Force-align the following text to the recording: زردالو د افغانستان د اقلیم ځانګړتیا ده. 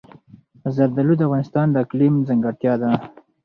زردالو 0.75 1.13
د 1.17 1.21
افغانستان 1.27 1.67
د 1.71 1.75
اقلیم 1.83 2.13
ځانګړتیا 2.27 2.73
ده. 2.81 2.89